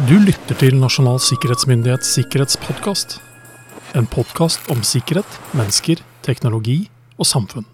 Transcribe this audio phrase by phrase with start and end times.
[0.00, 3.18] Du lytter til Nasjonal sikkerhetsmyndighets sikkerhetspodkast.
[3.98, 6.78] En podkast om sikkerhet, mennesker, teknologi
[7.18, 7.66] og samfunn.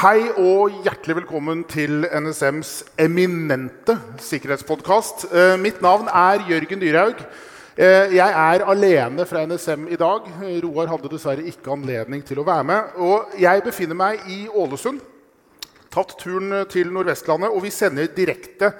[0.00, 3.98] Hei og hjertelig velkommen til NSMs eminente
[4.30, 5.28] sikkerhetspodkast.
[5.28, 7.20] Eh, mitt navn er Jørgen Dyrhaug.
[7.76, 10.32] Eh, jeg er alene fra NSM i dag.
[10.64, 12.96] Roar hadde dessverre ikke anledning til å være med.
[12.96, 15.10] Og jeg befinner meg i Ålesund
[15.94, 18.74] tatt turen til Nordvestlandet, og vi sender direkte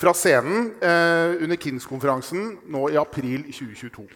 [0.00, 4.08] fra scenen eh, under KINS-konferansen nå i april 2022.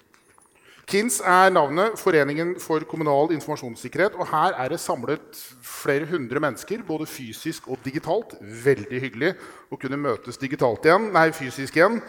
[0.84, 4.16] KINS er navnet Foreningen for kommunal informasjonssikkerhet.
[4.20, 8.36] og Her er det samlet flere hundre mennesker, både fysisk og digitalt.
[8.40, 9.32] Veldig hyggelig
[9.72, 12.00] å kunne møtes digitalt igjen, nei, fysisk igjen.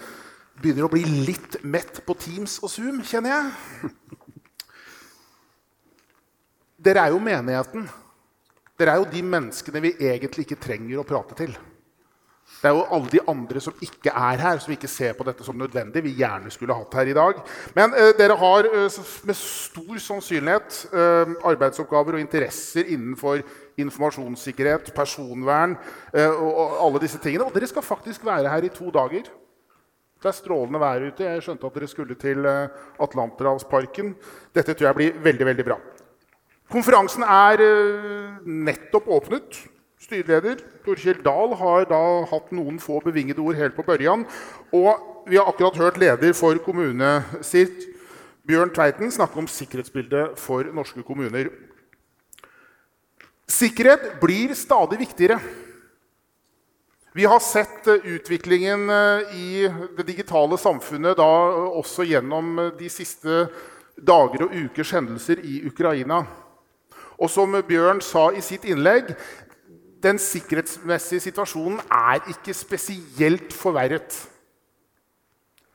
[0.60, 3.94] Begynner å bli litt mett på Teams og Zoom, kjenner jeg.
[6.86, 7.88] Dere er jo menigheten.
[8.80, 11.56] Dere er jo de menneskene vi egentlig ikke trenger å prate til.
[12.46, 15.44] Det er jo alle de andre som ikke er her, som ikke ser på dette
[15.46, 16.04] som nødvendig.
[16.04, 17.40] vi gjerne skulle hatt her i dag.
[17.76, 23.42] Men eh, dere har eh, med stor sannsynlighet eh, arbeidsoppgaver og interesser innenfor
[23.82, 25.76] informasjonssikkerhet, personvern
[26.14, 27.48] eh, og, og, alle disse tingene.
[27.48, 29.30] Og dere skal faktisk være her i to dager.
[30.22, 31.26] Det er strålende vær ute.
[31.26, 34.16] Jeg skjønte at dere skulle til eh, Atlanterhavsparken.
[34.56, 35.82] Dette tror jeg blir veldig, veldig bra.
[36.72, 39.58] Konferansen er eh, nettopp åpnet.
[40.02, 42.00] Styreleder Torkjell Dahl har da
[42.30, 44.26] hatt noen få bevingede ord helt på børjan.
[44.74, 47.92] Og vi har akkurat hørt leder for kommunesirt,
[48.46, 51.50] Bjørn Tveiten, snakke om sikkerhetsbildet for norske kommuner.
[53.50, 55.40] Sikkerhet blir stadig viktigere.
[57.16, 59.50] Vi har sett eh, utviklingen eh, i
[59.98, 61.30] det digitale samfunnet da
[61.78, 63.46] også gjennom de siste
[63.96, 66.26] dager og ukers hendelser i Ukraina.
[67.16, 69.14] Og som Bjørn sa i sitt innlegg,
[70.04, 74.18] den sikkerhetsmessige situasjonen er ikke spesielt forverret.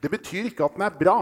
[0.00, 1.18] Det betyr ikke at den er bra.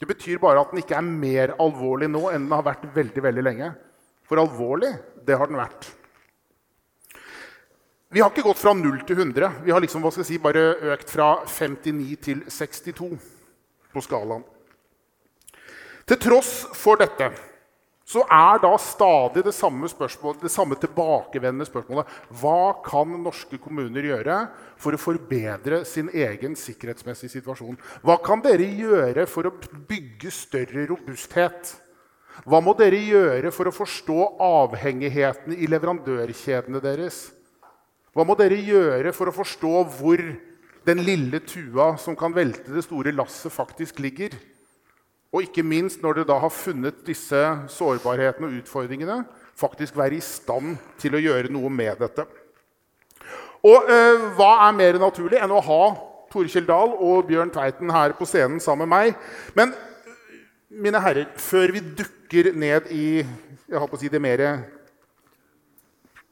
[0.00, 3.22] Det betyr bare at den ikke er mer alvorlig nå enn den har vært veldig,
[3.24, 3.70] veldig lenge.
[4.28, 4.92] For alvorlig,
[5.26, 5.88] det har den vært.
[8.12, 9.64] Vi har ikke gått fra 0 til 100.
[9.64, 13.08] Vi har liksom, si, bare økt fra 59 til 62
[13.92, 14.44] på skalaen.
[16.06, 17.32] Til tross for dette
[18.06, 19.88] så er da stadig det samme,
[20.38, 24.36] det samme tilbakevendende spørsmålet hva kan norske kommuner gjøre
[24.78, 27.74] for å forbedre sin egen sikkerhetsmessige situasjon?
[28.06, 29.54] Hva kan dere gjøre for å
[29.90, 31.74] bygge større robusthet?
[32.46, 37.24] Hva må dere gjøre for å forstå avhengighetene i leverandørkjedene deres?
[38.14, 40.22] Hva må dere gjøre for å forstå hvor
[40.86, 44.36] den lille tua som kan velte det store lasset, faktisk ligger?
[45.34, 47.40] Og ikke minst når dere da har funnet disse
[47.72, 49.22] sårbarhetene og utfordringene,
[49.56, 52.26] faktisk være i stand til å gjøre noe med dette.
[53.66, 55.82] Og eh, hva er mer naturlig enn å ha
[56.30, 59.28] Tore Dahl og Bjørn Tveiten her på scenen sammen med meg?
[59.56, 59.74] Men
[60.68, 63.06] mine herrer, før vi dukker ned i
[63.66, 64.42] jeg å si det mer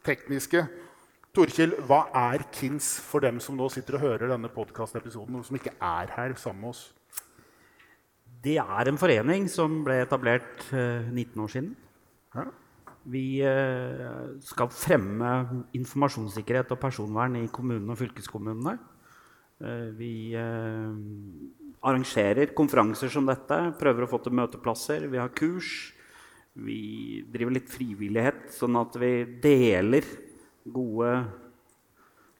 [0.06, 0.66] tekniske
[1.34, 5.56] Torkjell, hva er KINS for dem som nå sitter og hører denne podkastepisoden, og som
[5.59, 6.84] ikke er her sammen med oss?
[8.44, 11.71] Det er en forening som ble etablert eh, 19 år siden.
[13.09, 15.31] Vi eh, skal fremme
[15.77, 18.77] informasjonssikkerhet og personvern i kommunene og fylkeskommunene.
[19.65, 20.93] Eh, vi eh,
[21.84, 25.09] arrangerer konferanser som dette, prøver å få til møteplasser.
[25.09, 25.72] Vi har kurs.
[26.55, 30.05] Vi driver litt frivillighet, sånn at vi deler
[30.65, 31.16] gode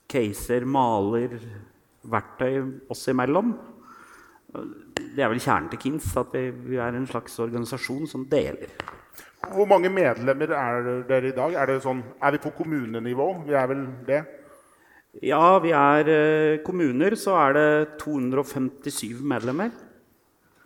[0.09, 1.41] caser, maler,
[2.05, 2.61] verktøy
[2.93, 3.57] oss imellom
[4.55, 8.71] det er vel kjernen til KINS, at vi, vi, er en slags organisasjon som deler.
[9.55, 11.57] Hvor mange medlemmer er dere i dag?
[11.61, 13.29] Er, sånn, er vi på kommunenivå?
[13.45, 14.23] Vi er vel det?
[15.23, 17.69] Ja, vi er eh, kommuner, så er det
[18.03, 19.71] 257 medlemmer.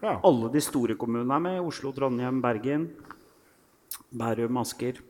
[0.01, 0.15] Ja.
[0.25, 1.59] Alle de store kommunene er med.
[1.61, 2.87] Oslo, Trondheim, Bergen,
[4.15, 5.03] Bærum, Asker.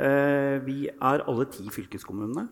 [0.00, 2.46] Eh, vi er alle ti fylkeskommunene.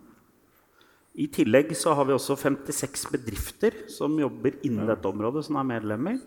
[1.18, 5.66] I tillegg så har vi også 56 bedrifter som jobber innen dette området, som er
[5.66, 6.20] medlemmer.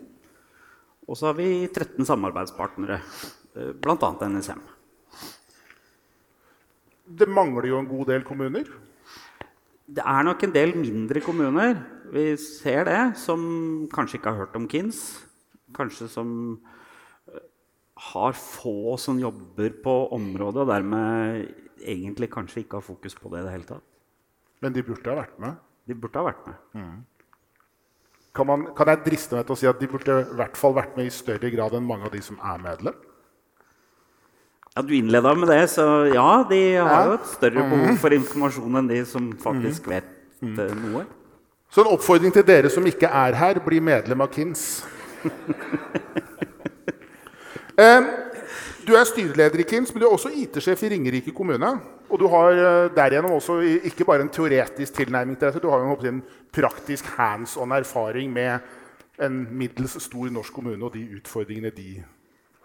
[1.08, 2.98] Og så har vi 13 samarbeidspartnere,
[3.56, 4.10] eh, bl.a.
[4.28, 4.60] NSM.
[7.08, 8.68] Det mangler jo en god del kommuner?
[9.92, 11.74] Det er nok en del mindre kommuner
[12.12, 15.00] vi ser det, som kanskje ikke har hørt om KINS.
[15.72, 16.34] Kanskje som
[17.32, 17.46] eh,
[18.12, 21.48] har få som jobber på området, og dermed
[21.80, 23.91] egentlig kanskje ikke har fokus på det i det hele tatt.
[24.62, 25.58] Men de burde ha vært med?
[25.90, 26.58] De burde ha vært med.
[26.78, 26.98] Mm.
[28.32, 30.76] Kan, man, kan, jeg driste meg til å si at de burde i hvert fall
[30.76, 33.00] vært med i større grad enn mange av de som er medlem?
[34.72, 38.78] Ja, Du innleda med det, så ja, de har jo et større behov for informasjon
[38.80, 40.08] enn de som faktisk vet
[40.40, 41.04] eh, noe.
[41.72, 44.64] Så en oppfordring til dere som ikke er her, bli medlem av KINS.
[47.82, 48.04] Em,
[48.84, 51.70] du er styreleder i KINS, men du er også IT-sjef i Ringerike kommune.
[52.12, 55.80] Og du har eh, derigjennom også ikke bare en teoretisk tilnærming til dette, du har
[55.80, 56.22] jo en
[56.52, 58.60] praktisk hands on erfaring med
[59.22, 62.02] en middels stor norsk kommune og de utfordringene de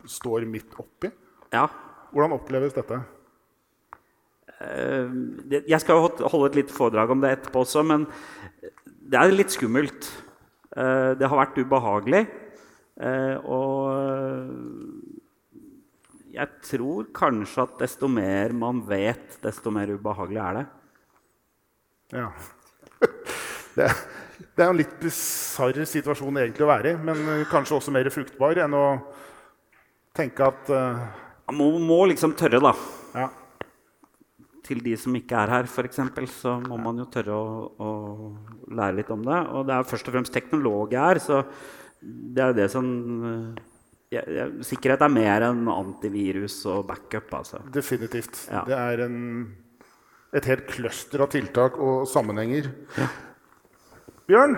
[0.07, 1.09] står midt oppi.
[1.53, 1.65] Ja.
[2.11, 2.99] Hvordan oppleves dette?
[4.59, 5.07] Eh,
[5.69, 5.95] Jeg skal
[6.27, 8.05] holde et lite foredrag om det etterpå også, men
[9.07, 10.09] det er litt skummelt.
[10.75, 12.27] Eh, Det har vært ubehagelig.
[12.99, 14.51] eh, Og
[16.37, 20.67] jeg tror kanskje at desto mer man vet, desto mer ubehagelig er det.
[22.21, 22.29] Ja.
[23.77, 23.85] Det,
[24.57, 28.07] det er en litt bisarr situasjon egentlig å være i, men eh, kanskje også mer
[28.09, 28.85] fruktbar enn å
[30.17, 31.03] tenke at uh...
[31.47, 32.73] Man må, må liksom tørre, da.
[33.15, 33.27] ja,
[34.65, 36.01] Til de som ikke er her, f.eks.,
[36.33, 37.91] så må man jo tørre å, å
[38.73, 39.37] lære litt om det.
[39.53, 41.39] Og det er først og fremst teknologi jeg er, så
[42.01, 42.89] det er det som
[43.29, 43.61] eh,
[44.07, 47.59] Sikkerhet er mer enn antivirus og backup, altså.
[47.75, 48.39] definitivt.
[48.47, 48.61] Ja.
[48.67, 49.17] Det er en,
[50.31, 52.69] et helt cluster av tiltak og sammenhenger.
[54.27, 54.55] Bjørn,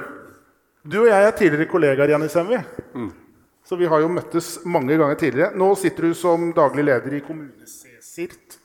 [0.86, 2.54] du og jeg er tidligere kollegaer i NSM.
[2.94, 3.10] Mm.
[3.66, 5.58] Så vi har jo møttes mange ganger tidligere.
[5.58, 8.60] Nå sitter du som daglig leder i kommune-CSIRT.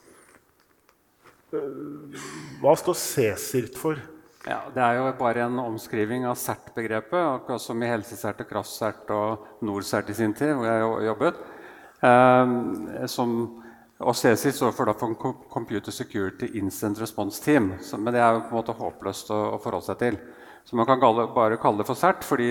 [1.53, 2.23] Eh,
[2.61, 4.01] Hva står CSIRT for?
[4.47, 9.11] Ja, Det er jo bare en omskriving av CERT-begrepet, akkurat som i Helsecert og Kraftcert
[9.15, 11.39] og NorCERT i sin tid, hvor jeg jobbet.
[12.05, 13.33] Eh, som,
[14.05, 17.73] og CSI står for, da for Co- Computer Security Instant Response Team.
[17.81, 20.19] Så, men det er jo på en måte håpløst å, å forholde seg til.
[20.65, 22.51] Så man kan kalle, bare kalle det for CERT, fordi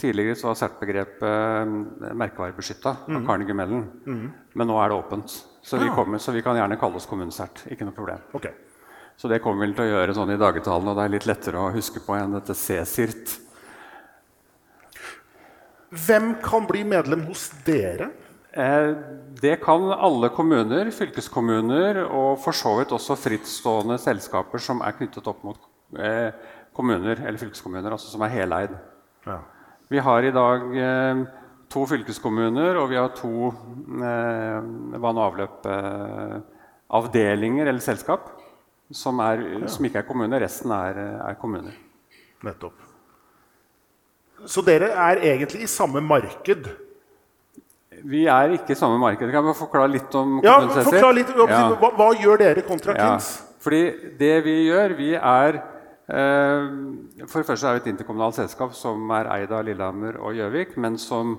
[0.00, 3.84] tidligere så var CERT-begrepet eh, merkevarebeskytta av Carnegie Mellon.
[4.56, 5.36] Men nå er det åpent.
[5.66, 7.66] Så vi, kommer, så vi kan gjerne kalle oss kommune-CERT.
[7.74, 8.20] Ikke noe problem.
[8.38, 8.46] Ok.
[9.16, 11.60] Så det kommer vi til å gjøre sånn i dagetalen, og det er litt lettere
[11.60, 13.26] å huske på enn dette C-sirt.
[16.04, 18.10] Hvem kan bli medlem hos dere?
[18.52, 18.90] Eh,
[19.40, 25.28] det kan alle kommuner, fylkeskommuner og for så vidt også frittstående selskaper som er knyttet
[25.32, 25.58] opp mot
[26.00, 26.30] eh,
[26.76, 28.72] kommuner eller fylkeskommuner, altså som er heleid.
[29.24, 29.38] Ja.
[29.92, 31.16] Vi har i dag eh,
[31.72, 33.34] to fylkeskommuner, og vi har to
[33.96, 38.35] vann- og avløpavdelinger eller selskap
[38.92, 40.38] som, er, som ikke er kommune.
[40.40, 41.74] Resten er, er kommuner.
[42.46, 42.82] Nettopp.
[44.46, 46.68] Så dere er egentlig i samme marked?
[48.06, 49.30] Vi er ikke i samme marked.
[49.32, 51.12] Kan jeg forklare litt om Ja, Cæsar?
[51.16, 51.32] Litt.
[51.34, 51.62] Hva, Ja.
[51.80, 53.30] hva, hva gjør dere kontra Ja, Kins?
[53.64, 53.80] fordi
[54.18, 56.68] det vi gjør, vi er eh,
[57.26, 60.76] For det første er vi et interkommunalt selskap som er eid av Lillehammer og Gjøvik,
[60.76, 61.38] men som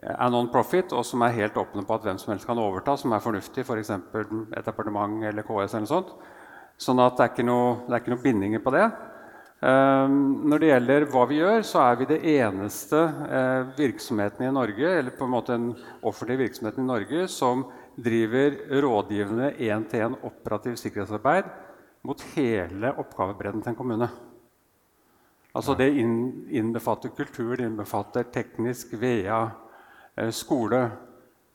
[0.00, 3.12] er non-profit, og som er helt åpne på at hvem som helst kan overta, som
[3.12, 3.90] er fornuftig, f.eks.
[4.12, 4.24] For
[4.56, 6.14] et departement eller KS eller noe sånt.
[6.80, 8.86] Sånn at det er ikke noe, det er ikke noe bindinger på det.
[9.60, 10.12] Eh,
[10.50, 14.94] når det gjelder hva vi gjør, så er vi det eneste eh, virksomheten i Norge,
[15.02, 17.66] eller på en måte den offentlige virksomheten i Norge som
[18.00, 21.50] driver rådgivende én-til-én operativ sikkerhetsarbeid
[22.08, 24.08] mot hele oppgavebredden til en kommune.
[25.54, 29.50] Altså Det innbefatter kultur, det innbefatter teknisk, VEA,
[30.16, 30.90] eh, skole,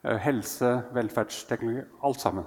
[0.03, 2.45] eh, helse, velferdsteknologi Alt sammen.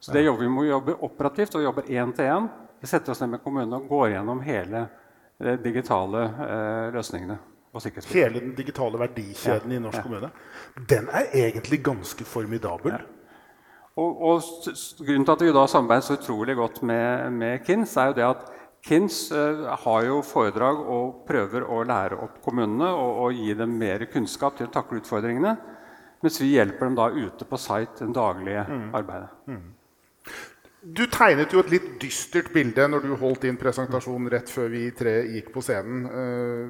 [0.00, 2.48] Så det jobber vi må jobbe operativt og jobber én til én.
[2.80, 4.84] Vi setter oss ned med kommunene og går gjennom hele
[5.42, 7.38] de digitale eh, løsningene.
[8.14, 10.30] Hele den digitale verdikjeden i norsk kommune.
[10.88, 12.94] Den er egentlig ganske formidabel.
[13.98, 14.38] Og, og
[14.72, 18.16] s- Grunnen til at vi da samarbeider så utrolig godt med, med KINS, er jo
[18.20, 18.44] det at
[18.86, 23.74] KINS eh, har jo foredrag og prøver å lære opp kommunene og, og gi dem
[23.78, 25.56] mer kunnskap til å takle utfordringene.
[26.22, 29.28] Mens vi hjelper dem da ute på site det daglige arbeidet.
[30.94, 34.86] Du tegnet jo et litt dystert bilde når du holdt din presentasjon rett før vi
[34.96, 36.06] tre gikk på scenen.
[36.08, 36.68] Eh,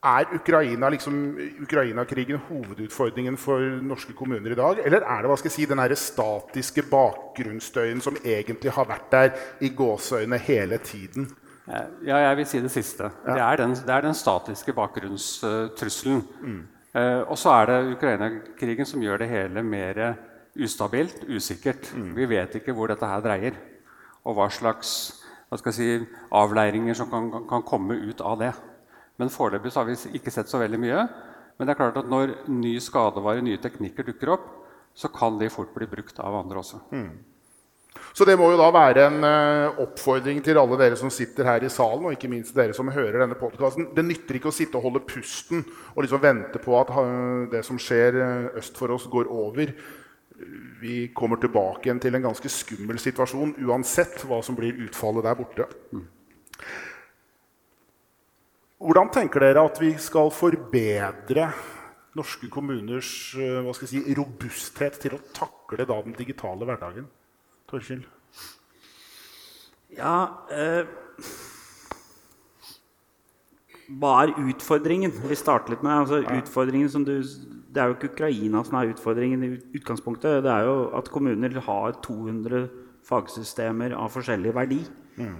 [0.00, 1.16] Er Ukraina liksom,
[1.60, 4.78] Ukraina-krigen hovedutfordringen for norske kommuner i dag?
[4.80, 9.34] Eller er det hva skal jeg si, den statiske bakgrunnsstøyen som egentlig har vært der
[9.60, 11.28] i gåseøyne hele tiden?
[11.68, 13.10] Eh, Ja, jeg vil si det siste.
[13.26, 16.24] Det, er den, det er den statiske bakgrunnstrusselen.
[16.94, 20.16] Eh, og så er det Ukraina-krigen som gjør det hele mer
[20.58, 21.92] ustabilt, usikkert.
[22.16, 23.58] Vi vet ikke hvor dette her dreier,
[24.24, 25.20] og hva slags
[25.74, 25.88] si,
[26.30, 28.52] avleiringer som kan, kan, komme ut av det.
[29.20, 31.08] Men foreløpig har vi ikke sett så veldig mye.
[31.58, 34.46] Men det er klart at når ny skadevare, nye teknikker dukker opp,
[34.96, 36.80] så kan de fort bli brukt av andre også.
[38.14, 41.64] Så det må jo da være en uh, oppfordring til alle dere som sitter her
[41.66, 43.90] i salen, og ikke minst dere som hører denne podkasten.
[43.94, 45.62] Det nytter ikke å sitte og holde pusten
[45.94, 49.74] og liksom vente på at uh, det som skjer uh, øst for oss, går over.
[50.80, 55.36] Vi kommer tilbake igjen til en ganske skummel situasjon uansett hva som blir utfallet der
[55.36, 55.66] borte.
[58.80, 61.50] Hvordan tenker dere at vi skal forbedre
[62.16, 63.10] norske kommuners
[63.84, 67.04] si, robusthet til å takle da, den digitale hverdagen?
[67.70, 68.08] Torkild?
[69.90, 70.14] Ja
[70.54, 70.86] eh,
[73.90, 75.12] Hva er utfordringen?
[75.26, 77.18] Vi starter litt med altså, utfordringen som du,
[77.70, 80.42] Det er jo ikke Ukraina som er utfordringen i utgangspunktet.
[80.44, 82.66] Det er jo at kommuner har 200
[83.06, 84.80] fagsystemer av forskjellig verdi.
[85.20, 85.38] Mm.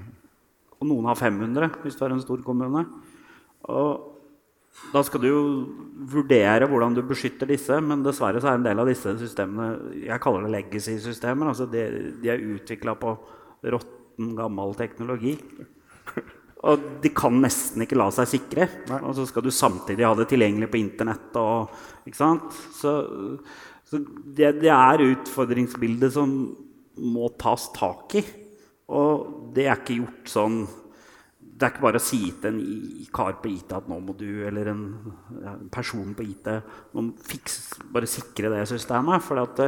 [0.78, 2.84] Og noen har 500 hvis du er en stor kommune.
[3.68, 4.06] Og
[4.94, 5.40] da skal du jo
[6.12, 10.22] vurdere hvordan du beskytter disse, men dessverre så er en del av disse systemene jeg
[10.22, 11.50] kaller det legacy-systemer.
[11.50, 11.82] altså de,
[12.22, 13.16] de er utvikla på
[13.66, 15.34] råtten, gammel teknologi.
[16.68, 18.66] Og de kan nesten ikke la seg sikre.
[19.00, 21.38] Og så skal du samtidig ha det tilgjengelig på Internett.
[21.40, 21.72] Og,
[22.12, 22.34] så,
[23.88, 26.34] så det, det, er utfordringsbildet som
[27.00, 28.24] må tas tak i.
[28.92, 30.60] Og det er ikke gjort sånn
[31.60, 34.28] det er ikke bare å si til en kar på IT at nå må du,
[34.48, 34.84] eller en,
[35.44, 36.46] en person på IT
[36.96, 39.20] må fikse, bare sikre det systemet.
[39.26, 39.66] For det,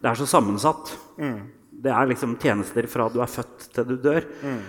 [0.00, 0.94] det, er så sammensatt.
[1.20, 1.42] Mm.
[1.84, 4.24] Det er liksom tjenester fra du er født til du dør.
[4.40, 4.62] Mm.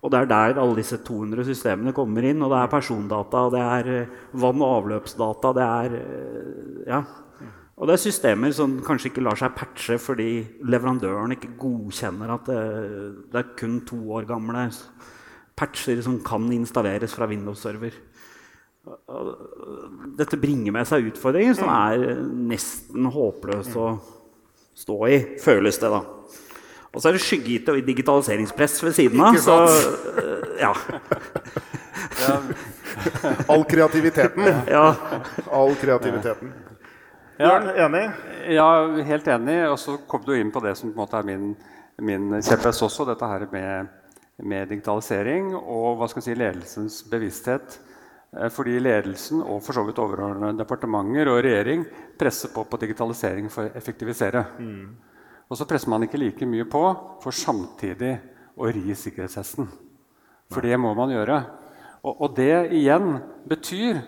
[0.00, 2.40] Og det er der alle disse 200 systemene kommer inn.
[2.42, 5.52] Og det er persondata, det er eh, vann- og avløpsdata.
[5.56, 7.02] Det er, eh, ja.
[7.80, 10.30] Og det er systemer som kanskje ikke lar seg patche fordi
[10.68, 12.64] leverandøren ikke godkjenner at det,
[13.32, 14.66] det er kun to år gamle
[15.56, 17.96] patcher som kan installeres fra Windows-server.
[20.16, 22.20] Dette bringer med seg utfordringer som er
[22.52, 23.90] nesten håpløse å
[24.76, 26.00] stå i, føles det da.
[26.90, 29.38] Og så er det skygge-IT og digitaliseringspress ved siden av.
[29.38, 29.56] Så,
[30.58, 30.72] ja.
[33.52, 34.50] All kreativiteten.
[34.68, 34.88] Ja.
[35.54, 36.50] All kreativiteten.
[37.38, 38.02] Bjørn, enig?
[38.52, 38.66] Ja,
[39.06, 39.60] helt enig.
[39.70, 41.54] Og så kom du inn på det som på en måte er min,
[42.02, 43.96] min kjepphest også, dette her med
[44.46, 47.78] med digitalisering og hva skal si, ledelsens bevissthet.
[48.36, 51.84] Eh, fordi ledelsen og for så vidt overordnede departementer og regjering
[52.18, 54.44] presser på på digitalisering for å effektivisere.
[54.58, 54.84] Mm.
[55.50, 56.82] Og så presser man ikke like mye på
[57.22, 58.14] for samtidig
[58.54, 59.66] å ri sikkerhetshesten.
[60.50, 61.40] For det må man gjøre.
[62.06, 63.18] Og, og det igjen
[63.50, 64.00] betyr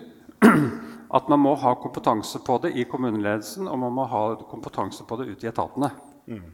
[1.17, 5.19] at man må ha kompetanse på det i kommuneledelsen, og man må ha kompetanse på
[5.19, 5.91] det ute i etatene.
[6.31, 6.47] Mm.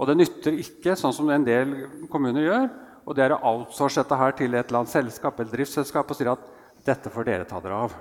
[0.00, 1.76] Og det nytter ikke, sånn som en del
[2.10, 2.66] kommuner gjør,
[3.02, 6.18] og det er å outsource dette her til et eller annet selskap eller driftsselskap og
[6.18, 6.50] si at
[6.86, 7.96] dette får dere ta dere av.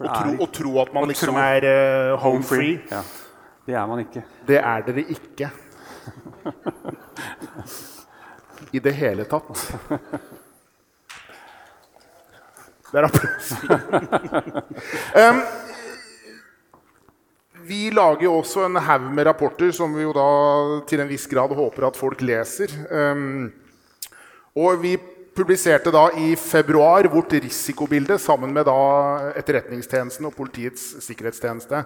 [0.00, 2.78] Og tro, og tro, at man liksom tro, er uh, home free.
[2.90, 3.02] Ja.
[3.62, 4.24] Det er man ikke.
[4.46, 5.50] Det er dere ikke.
[8.72, 9.60] I det hele tatt.
[12.92, 13.52] Det er applaus.
[15.16, 15.38] um,
[17.62, 20.26] vi lager jo også en haug med rapporter som vi jo da
[20.90, 22.74] til en viss grad håper at folk leser.
[22.90, 23.46] Um,
[24.58, 24.96] og vi
[25.32, 31.84] publiserte da i februar vårt risikobilde sammen med da Etterretningstjenesten og Politiets sikkerhetstjeneste.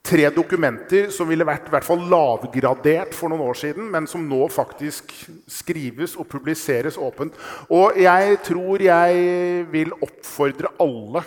[0.00, 4.24] Tre dokumenter som ville vært i hvert fall lavgradert for noen år siden, men som
[4.26, 5.12] nå faktisk
[5.50, 7.36] skrives og publiseres åpent.
[7.68, 11.22] Og jeg tror jeg vil oppfordre alle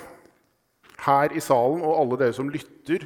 [1.05, 3.05] her i salen og alle dere som lytter,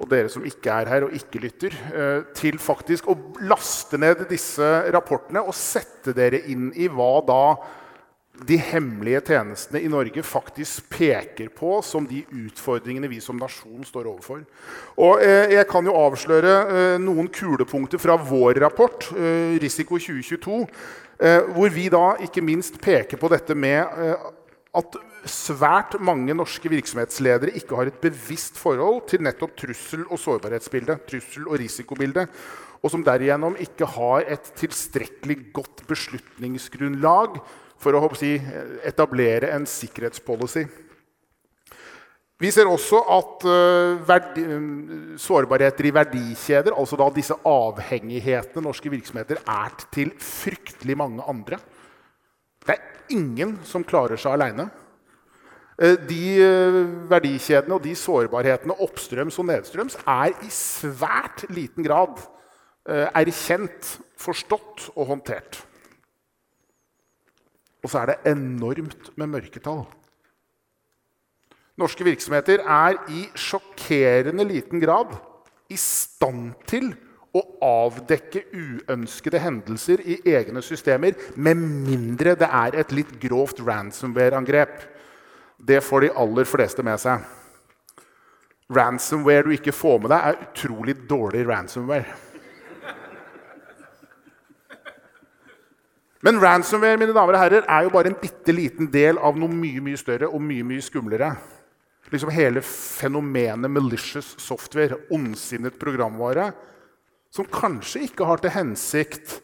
[0.00, 4.22] og dere som ikke er her og ikke lytter, eh, til faktisk å laste ned
[4.30, 7.42] disse rapportene og sette dere inn i hva da
[8.46, 14.08] de hemmelige tjenestene i Norge faktisk peker på som de utfordringene vi som nasjon står
[14.10, 14.42] overfor.
[15.00, 20.64] Og eh, Jeg kan jo avsløre eh, noen kulepunkter fra vår rapport, eh, Risiko 2022,
[21.20, 24.16] eh, hvor vi da ikke minst peker på dette med
[24.70, 31.02] at svært mange norske virksomhetsledere ikke har et bevisst forhold til nettopp trussel- og sårbarhetsbildet,
[31.10, 32.30] trussel- og risikobildet,
[32.80, 37.42] og som derigjennom ikke har et tilstrekkelig godt beslutningsgrunnlag
[37.80, 38.34] for å si,
[38.86, 40.66] etablere en sikkerhetspolicy.
[42.40, 48.92] Vi ser også at uh, verdi, um, sårbarheter i verdikjeder, altså da disse avhengighetene norske
[48.92, 51.58] virksomheter er til fryktelig mange andre.
[52.64, 54.70] Det er ingen som klarer seg aleine.
[55.80, 62.20] Eh, de eh, verdikjedene og de sårbarhetene oppstrøms og nedstrøms er i svært liten grad
[62.84, 65.62] eh, erkjent, forstått og håndtert.
[67.80, 69.84] Og så er det enormt med mørketall.
[71.80, 75.14] Norske virksomheter er i sjokkerende liten grad
[75.70, 76.90] i stand til
[77.36, 84.80] å avdekke uønskede hendelser i egne systemer, med mindre det er et litt grovt ransomware-angrep.
[85.56, 87.22] Det får de aller fleste med seg.
[88.70, 92.29] Ransomware du ikke får med deg, er utrolig dårlig ransomware.
[96.24, 99.52] Men ransomware mine damer og herrer, er jo bare en bitte liten del av noe
[99.52, 101.30] mye mye større og mye mye skumlere.
[102.12, 106.50] Liksom Hele fenomenet malicious software, ondsinnet programvare,
[107.32, 109.38] som kanskje ikke har til hensikt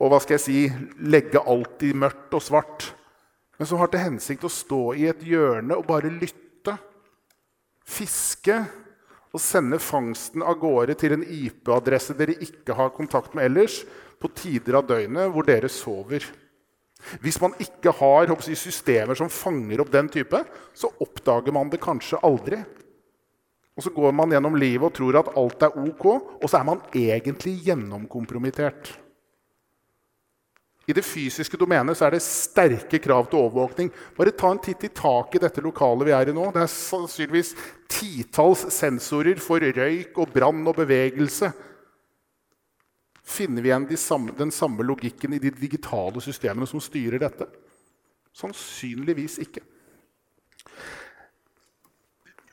[0.00, 0.60] å hva skal jeg si,
[1.04, 2.86] legge alt i mørkt og svart,
[3.60, 6.78] men som har til hensikt å stå i et hjørne og bare lytte,
[7.84, 8.56] fiske
[9.30, 13.82] og sende fangsten av gårde til en IP-adresse dere ikke har kontakt med ellers,
[14.20, 16.26] på tider av døgnet hvor dere sover.
[17.24, 20.42] Hvis man ikke har jeg, systemer som fanger opp den type,
[20.76, 22.60] så oppdager man det kanskje aldri.
[23.78, 26.04] Og så går man gjennom livet og tror at alt er ok,
[26.42, 28.92] og så er man egentlig gjennomkompromittert.
[30.90, 33.92] I det fysiske domenet er det sterke krav til overvåkning.
[34.16, 36.48] Bare ta en titt i taket i dette lokalet vi er i nå.
[36.50, 37.52] Det er sannsynligvis
[37.90, 41.52] titalls sensorer for røyk og brann og bevegelse.
[43.30, 47.46] Finner vi igjen de samme, den samme logikken i de digitale systemene som styrer dette?
[48.34, 49.62] Sannsynligvis ikke.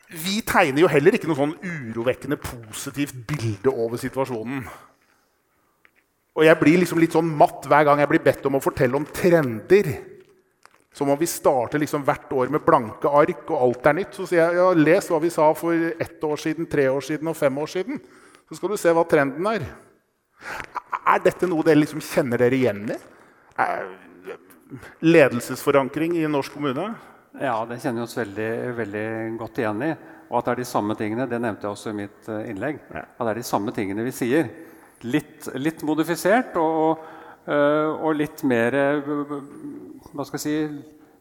[0.07, 4.61] Vi tegner jo heller ikke noe sånn urovekkende positivt bilde over situasjonen.
[6.37, 8.99] Og jeg blir liksom litt sånn matt hver gang jeg blir bedt om å fortelle
[8.99, 9.89] om trender.
[10.93, 14.13] Som om vi starter liksom hvert år med blanke ark, og alt er nytt.
[14.17, 17.33] Så sier jeg ja, les hva vi sa for ett år siden, tre år siden
[17.33, 17.99] og fem år siden.
[18.49, 19.65] Så skal du se hva trenden er.
[21.07, 22.97] Er dette noe dere liksom kjenner dere igjen i?
[25.05, 26.91] Ledelsesforankring i norsk kommune?
[27.41, 29.07] Ja, det kjenner vi oss veldig, veldig,
[29.41, 29.91] godt igjen i.
[30.29, 32.81] Og at det er de samme tingene det nevnte jeg også i mitt uh, innlegg,
[32.91, 34.49] at det er de samme tingene vi sier.
[35.05, 37.03] Litt, litt modifisert og,
[37.45, 38.73] uh, og, litt mer
[39.05, 40.55] hva skal jeg si,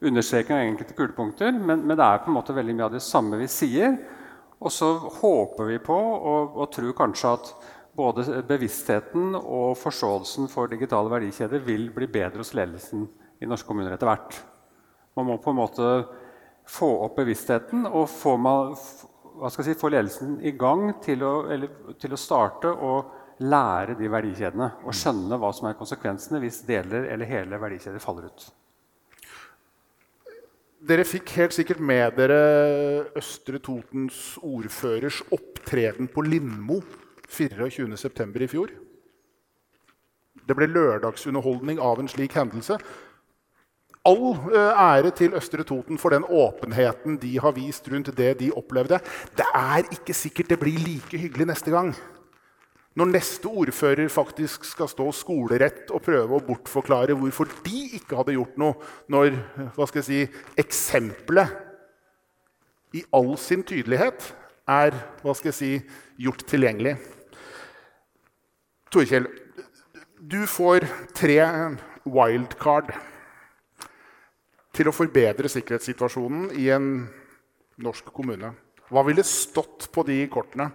[0.07, 1.53] understreking av enkelte kulepunkter.
[1.53, 3.99] Men, men, det er på en måte veldig mye av det samme vi sier.
[4.57, 7.53] Og så håper vi på og, og tror kanskje at
[7.97, 13.07] både bevisstheten og forståelsen for digitale verdikjeder vil bli bedre hos ledelsen
[13.41, 14.37] i norske kommuner etter hvert.
[15.17, 15.91] Man må på en måte
[16.69, 22.13] få opp bevisstheten og få, man, si, få ledelsen i gang til å, eller, til
[22.13, 22.99] å, starte å
[23.43, 28.31] lære de verdikjedene og skjønne hva som er konsekvensene hvis deler eller hele verdikjeder faller
[28.31, 28.47] ut.
[30.87, 32.41] Dere fikk helt sikkert med dere
[33.19, 36.79] Østre Totens ordførers opptreden på Lindmo
[37.27, 38.45] 24.9.
[38.45, 38.71] i fjor.
[40.47, 42.79] Det ble lørdagsunderholdning av en slik hendelse.
[44.07, 48.53] All eh, ære til Østre Toten for den åpenheten de har vist rundt det de
[48.55, 49.01] opplevde.
[49.35, 51.97] Det er ikke sikkert det blir like hyggelig neste gang.
[52.97, 58.37] Når neste ordfører faktisk skal stå skolerett og prøve å bortforklare hvorfor de ikke hadde
[58.39, 58.79] gjort noe,
[59.13, 59.37] når
[59.77, 60.21] hva skal jeg si,
[60.57, 61.53] eksempelet
[62.97, 64.31] i all sin tydelighet
[64.73, 65.73] er hva skal jeg si,
[66.25, 66.97] gjort tilgjengelig.
[68.89, 69.29] Torkjell,
[70.17, 71.37] du får tre
[72.09, 72.95] wildcard
[74.77, 76.89] til å forbedre sikkerhetssituasjonen i en
[77.85, 78.55] norsk kommune.
[78.89, 80.71] Hva ville stått på de kortene?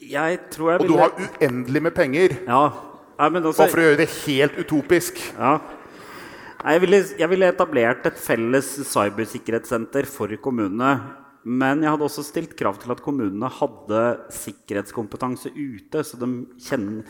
[0.00, 0.96] Jeg tror jeg ville...
[0.96, 2.36] Og du har uendelig med penger.
[2.46, 2.62] Ja.
[3.20, 3.58] Nei, også...
[3.62, 5.20] Bare for å gjøre det helt utopisk.
[5.36, 5.58] Ja.
[6.60, 10.92] Jeg ville, jeg ville etablert et felles cybersikkerhetssenter for kommunene
[11.40, 14.00] men jeg hadde også stilt krav til at kommunene hadde
[14.36, 16.02] sikkerhetskompetanse ute.
[16.04, 16.28] så de
[16.60, 17.04] kjenner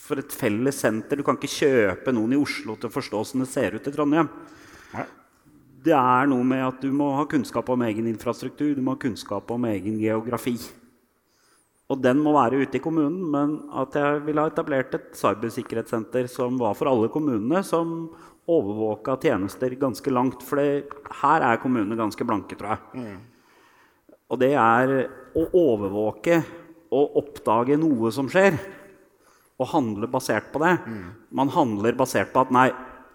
[0.00, 3.44] For et felles senter Du kan ikke kjøpe noen i Oslo til å forstå hvordan
[3.44, 4.32] det ser ut i Trondheim.
[5.84, 9.00] Det er noe med at du må ha kunnskap om egen infrastruktur, du må ha
[9.00, 10.56] kunnskap om egen geografi.
[11.88, 16.28] Og den må være ute i kommunen, men at jeg ville ha etablert et cybersikkerhetssenter
[16.28, 18.10] som var for alle kommunene, som
[18.48, 20.44] overvåka tjenester ganske langt.
[20.44, 23.04] For her er kommunene ganske blanke, tror jeg.
[23.04, 24.16] Mm.
[24.28, 24.92] Og det er
[25.38, 26.42] å overvåke
[26.92, 28.58] og oppdage noe som skjer,
[29.58, 30.74] og handle basert på det.
[30.84, 31.08] Mm.
[31.40, 32.68] Man handler basert på at nei,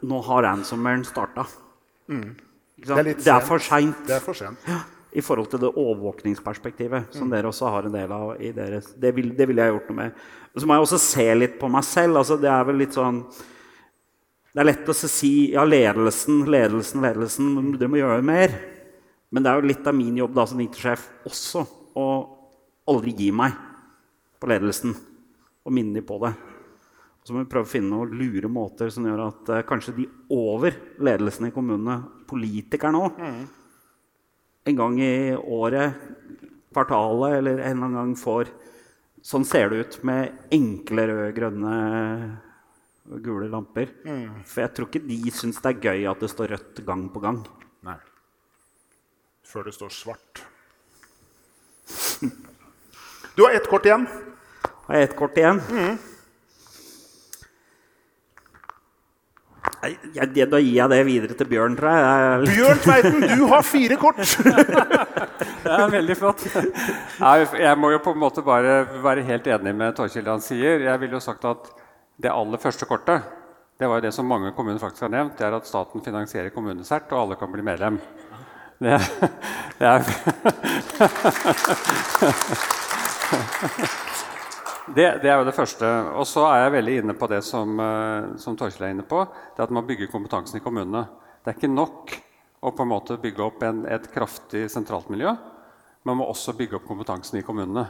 [0.03, 1.45] nå har ransomeren starta.
[2.09, 2.33] Mm.
[2.83, 4.01] Det, er det er for seint.
[4.09, 4.65] Det er for sent.
[4.67, 4.81] Ja,
[5.13, 7.33] I forhold til det overvåkningsperspektivet som mm.
[7.35, 8.35] dere også har en del av.
[8.41, 10.21] i deres, det, vil, det ville jeg gjort noe med.
[10.57, 12.17] Så må jeg også se litt på meg selv.
[12.21, 13.23] altså det er vel litt sånn
[14.53, 17.53] det er lett å si ja, ledelsen, ledelsen, ledelsen.
[17.73, 18.53] Du må gjøre mer.
[19.33, 21.63] Men det er jo litt av min jobb da, som IT-sjef også
[21.97, 22.07] å
[22.89, 23.55] aldri gi meg
[24.37, 26.33] på ledelsen og minne dem på det.
[27.23, 29.95] Og så må vi prøve å finne noen lure måter som gjør at uh, kanskje
[29.97, 33.43] de over ledelsen i kommunene, politikerne òg, mm.
[34.65, 35.93] En gang i året,
[36.73, 38.51] kvartalet eller en eller annen gang får
[39.23, 41.75] Sånn ser det ut med enkle røde, grønne
[43.07, 43.93] og gule lamper.
[44.43, 47.21] For jeg tror ikke de syns det er gøy at det står rødt gang på
[47.23, 47.39] gang.
[47.87, 47.95] Nei.
[49.47, 50.43] Før det står svart.
[53.33, 54.03] Du har ett kort igjen.
[54.85, 55.57] Har jeg ett kort igjen?
[55.73, 55.95] Nei,
[59.83, 62.47] jeg, jeg, da gir jeg det videre til Bjørn, tror jeg.
[62.55, 64.21] Bjørn Tveiten, du har fire kort!
[65.63, 66.41] Det er veldig flott.
[67.55, 70.83] Jeg må jo på en måte bare være helt enig med Torkild han sier.
[70.83, 71.69] Jeg ville jo sagt at
[72.19, 73.23] det aller første kortet,
[73.79, 76.53] det var jo det som mange kommuner faktisk har nevnt, det er at staten finansierer
[76.53, 77.95] kommunesert, og alle kan bli medlem.
[78.83, 78.99] Det,
[79.79, 80.01] det er
[84.91, 85.87] det, det er jo det første.
[86.19, 89.23] Og så er jeg veldig inne på det som, eh, som Torkjell er inne på.
[89.55, 91.05] Det at man bygger kompetansen i kommunene.
[91.43, 92.13] Det er ikke nok
[92.63, 95.33] å på en måte bygge opp en, et kraftig sentralt miljø.
[96.07, 97.87] Man må også bygge opp kompetansen i kommunene.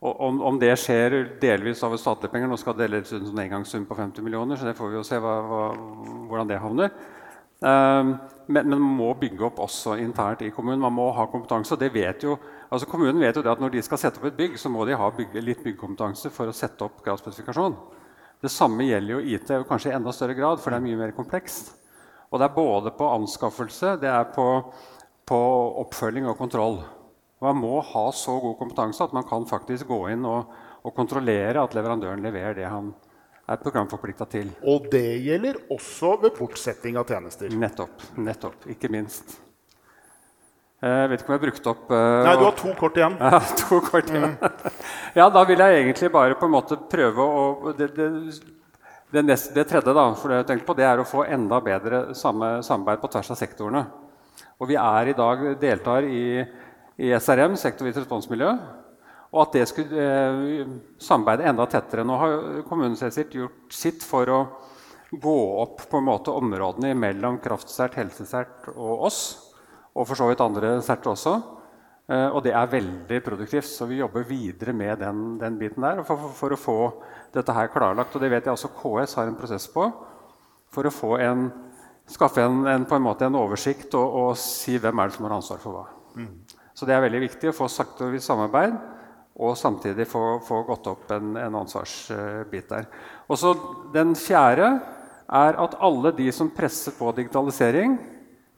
[0.00, 3.42] Og om, om det skjer delvis over statlige penger Nå skal det deles ut en
[3.42, 5.64] engangssum på 50 millioner, så det får vi jo se hva, hva,
[6.30, 6.94] hvordan det havner.
[7.60, 8.14] Um,
[8.50, 10.80] men, man må bygge opp også internt i kommunen.
[10.82, 11.74] Man må ha kompetanse.
[11.74, 12.38] og det vet jo,
[12.70, 14.86] altså Kommunen vet jo det at når de skal sette opp et bygg, så må
[14.88, 17.76] de ha bygge, litt byggekompetanse for å sette opp gradspesifikasjon.
[18.40, 21.12] Det samme gjelder jo IT, kanskje i enda større grad, for det er mye mer
[21.16, 21.74] komplekst.
[22.30, 24.46] Og det er både på anskaffelse, det er på,
[25.28, 25.40] på
[25.84, 26.80] oppfølging og kontroll.
[27.44, 30.50] Man må ha så god kompetanse at man kan faktisk gå inn og,
[30.84, 32.92] og kontrollere at leverandøren leverer det han
[33.50, 34.50] er programforplikta til.
[34.68, 37.50] Og det gjelder også ved bortsetting av tjenester.
[37.50, 38.04] Nettopp.
[38.16, 39.38] nettopp, Ikke minst.
[40.80, 42.96] Eh, Jeg vet ikke om jeg har brukt opp uh, Nei, du har to kort
[42.96, 43.18] igjen.
[43.34, 44.36] ja, to kort igjen.
[45.18, 48.08] ja, da vil jeg egentlig bare på en måte prøve å Det, det,
[49.10, 51.58] det, neste, det tredje da, for det, jeg tenkte på, det er å få enda
[51.60, 53.84] bedre samarbeid på tvers av sektorene.
[54.60, 56.44] Og vi er i dag deltar i,
[57.00, 58.54] i SRM, sektorvis responsmiljø.
[59.30, 60.66] Og at det skulle eh,
[60.98, 62.02] samarbeide enda tettere.
[62.06, 62.34] Nå har
[62.66, 64.40] kommunen gjort sitt for å
[65.10, 69.22] gå opp på en måte områdene mellom kraftsert, helsesert og oss.
[69.94, 71.36] Og for så vidt andre sert også.
[72.10, 76.02] Eh, og det er veldig produktivt, så vi jobber videre med den, den biten der
[76.02, 76.78] for, for, for å få
[77.34, 78.14] dette her klarlagt.
[78.14, 79.86] Og det vet jeg også KS har en prosess på.
[80.74, 81.50] For å få en,
[82.10, 85.26] skaffe en, en, på en, måte en oversikt og, og, si hvem er det som
[85.28, 85.86] har ansvar for hva.
[86.74, 88.74] Så det er veldig viktig å få sektorvis samarbeid
[89.40, 92.88] og samtidig få, få gått opp en, en ansvarsbit der.
[93.30, 93.54] Og så
[93.94, 94.74] Den fjerde
[95.30, 97.96] er at alle de som presser på digitalisering,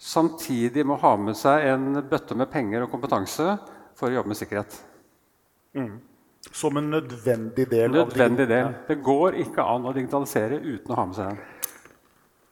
[0.02, 3.52] samtidig må ha med seg en bøtte med penger og kompetanse
[3.98, 4.80] for å jobbe med sikkerhet.
[6.50, 8.72] Som en nødvendig del Nødvendig del.
[8.88, 11.61] Det går ikke an å digitalisere uten å ha med seg den.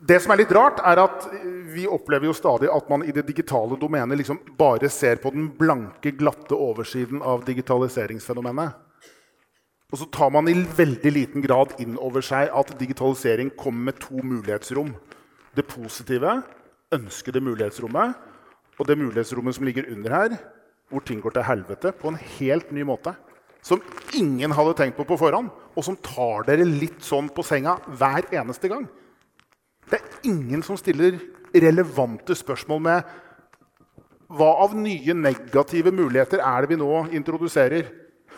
[0.00, 1.26] Det som er litt rart, er at
[1.74, 5.50] vi opplever jo stadig at man i det digitale domenet liksom bare ser på den
[5.58, 8.78] blanke, glatte oversiden av digitaliseringsfenomenet.
[9.90, 13.98] Og så tar man i veldig liten grad inn over seg at digitalisering kommer med
[14.00, 14.94] to mulighetsrom.
[15.52, 16.38] Det positive,
[16.94, 18.14] ønskede mulighetsrommet,
[18.80, 20.36] og det mulighetsrommet som ligger under her,
[20.90, 23.12] hvor ting går til helvete på en helt ny måte.
[23.60, 23.82] Som
[24.16, 28.30] ingen hadde tenkt på på forhånd, og som tar dere litt sånn på senga hver
[28.32, 28.88] eneste gang.
[29.90, 31.18] Det er ingen som stiller
[31.50, 33.16] relevante spørsmål med
[34.31, 37.88] hva av nye negative muligheter er det vi nå introduserer.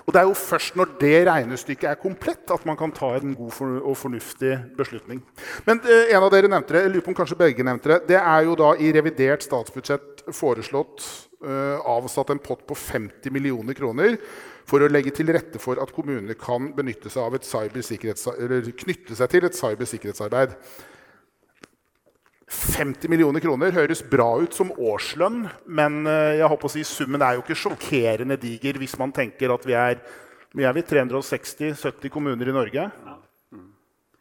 [0.02, 3.34] Og det er jo først når det regnestykket er komplett, at man kan ta en
[3.38, 5.20] god og fornuftig beslutning.
[5.66, 8.00] Men eh, en av dere nevnte det, jeg lurer på om kanskje begge nevnte det.
[8.10, 11.04] Det er jo da i revidert statsbudsjett foreslått
[11.44, 14.16] eh, avsatt en pott på 50 millioner kroner
[14.66, 16.72] for å legge til rette for at kommunene kan
[17.12, 17.36] seg
[18.82, 20.56] knytte seg til et cybersikkerhetsarbeid.
[22.72, 27.24] 50 millioner kroner høres bra ut som årslønn, men eh, jeg håper å si, summen
[27.24, 30.00] er jo ikke sjokkerende diger hvis man tenker at vi er,
[30.56, 32.88] vi er 360-70 kommuner i Norge.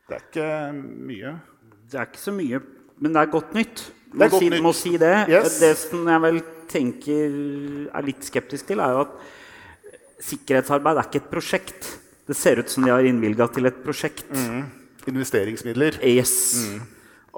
[0.07, 1.33] Det er ikke mye.
[1.91, 2.61] Det er ikke så mye,
[2.99, 3.85] men det er godt nytt.
[4.11, 4.63] Det er godt si, nytt.
[4.65, 5.13] Må si det.
[5.31, 5.59] Yes.
[5.63, 7.35] Det som jeg vel tenker
[7.91, 9.19] er litt skeptisk til, er jo at
[10.21, 11.91] sikkerhetsarbeid er ikke et prosjekt.
[12.27, 14.27] Det ser ut som de har innvilga til et prosjekt.
[15.09, 15.97] Investeringsmidler.
[16.05, 16.35] Yes.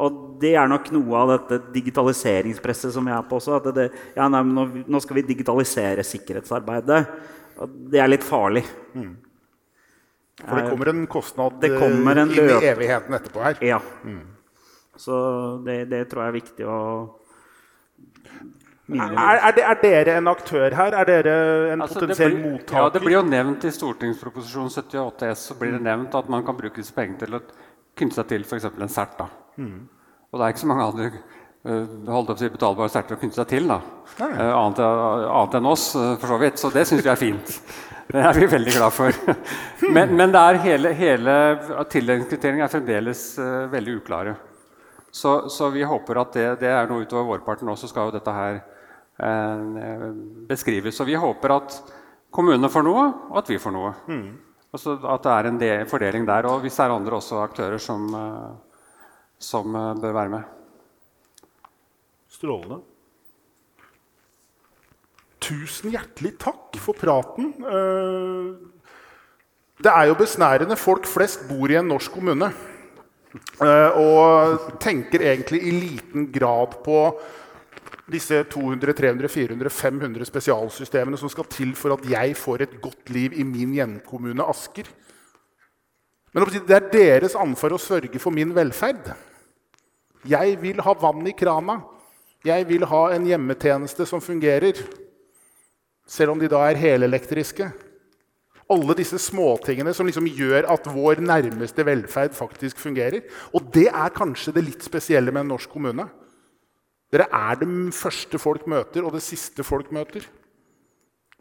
[0.02, 3.60] Og det er nok noe av dette digitaliseringspresset som jeg er på også.
[3.60, 7.04] At det, ja, nei, men nå, nå skal vi digitalisere sikkerhetsarbeidet.
[7.62, 8.64] Og det er litt farlig.
[10.44, 13.60] For det kommer en kostnad kommer en eh, inn i evigheten etterpå her.
[13.62, 13.78] Ja.
[14.98, 15.20] Så
[15.66, 16.80] det, det tror jeg er viktig å
[18.94, 20.94] Er, er, er dere en aktør her?
[21.00, 21.36] Er dere
[21.74, 22.82] en Altså, potensiell blir- mottaker?
[22.82, 26.44] Ja, det blir jo nevnt i stortingsproposisjon 78 S så blir det nevnt at man
[26.46, 27.42] kan bruke disse pengene til å
[27.96, 28.68] knytte seg til f.eks.
[28.74, 29.16] en CERT.
[29.22, 29.30] da.
[30.34, 31.10] Og det er ikke så mange andre
[31.68, 33.68] uh, holdt opp si betalbare sterter å knytte seg til.
[33.70, 33.80] da.
[34.20, 36.62] Eh, annet, annet enn oss, eh, for så vidt.
[36.62, 37.58] Så det syns vi er fint.
[38.14, 39.16] Det er vi veldig glad for.
[39.96, 41.34] Men, men det er hele, hele
[41.90, 44.36] tildelingskriteriene er fremdeles uh, veldig uklare.
[45.14, 48.34] Så, så, vi håper at det, det er noe utover vårparten også skal jo dette
[48.34, 48.60] her
[49.24, 50.12] uh,
[50.50, 50.98] beskrives.
[50.98, 51.78] Så vi håper at
[52.34, 53.94] kommunene får noe, og at vi får noe.
[54.10, 54.28] Mm.
[54.74, 56.50] Altså at det er en del, fordeling der.
[56.50, 58.73] Og hvis det er andre også aktører som, uh,
[59.44, 60.50] som bør være med.
[62.32, 62.82] Strålende.
[65.44, 67.52] Tusen hjertelig takk for praten.
[67.68, 68.54] Eh,
[69.84, 70.80] det er jo besnærende.
[70.80, 72.48] Folk flest bor i en norsk kommune.
[73.34, 77.00] Eh, og tenker egentlig i liten grad på
[78.14, 83.12] disse 200, 300, 400, 500 spesialsystemene som skal til for at jeg får et godt
[83.16, 84.88] liv i min hjemkommune Asker.
[86.34, 89.12] Men det er deres ansvar å sørge for min velferd.
[90.28, 91.82] Jeg vil ha vann i krana.
[92.44, 94.80] Jeg vil ha en hjemmetjeneste som fungerer
[96.08, 97.70] selv om de da er helelektriske.
[98.74, 103.24] Alle disse småtingene som liksom gjør at vår nærmeste velferd faktisk fungerer.
[103.56, 106.08] Og det er kanskje det litt spesielle med en norsk kommune.
[107.14, 110.26] Dere er det første folk møter, og det siste folk møter.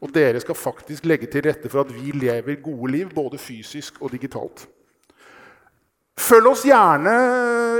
[0.03, 4.03] Og dere skal faktisk legge til rette for at vi lever gode liv, både fysisk
[4.03, 4.67] og digitalt.
[6.21, 7.15] Følg oss gjerne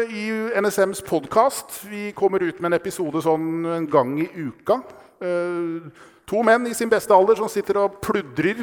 [0.09, 0.29] i
[0.63, 1.83] NSMs podkast.
[1.91, 4.81] Vi kommer ut med en episode sånn en gang i uka.
[5.23, 5.93] Uh,
[6.33, 8.63] To menn i sin beste alder som sitter og pludrer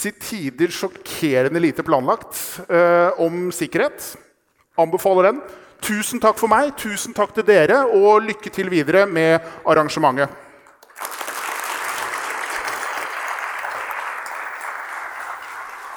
[0.00, 2.38] til tider sjokkerende lite planlagt
[2.72, 4.14] eh, om sikkerhet.
[4.80, 5.42] Anbefaler den.
[5.84, 10.30] Tusen takk for meg, tusen takk til dere, og lykke til videre med arrangementet.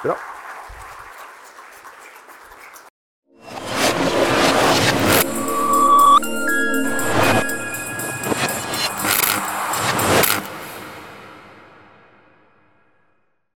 [0.04, 0.35] Bra.